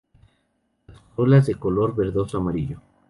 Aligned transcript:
Las 0.87 0.97
corolas 1.15 1.45
de 1.45 1.53
color 1.53 1.95
verdoso 1.95 2.39
amarillo. 2.39 2.79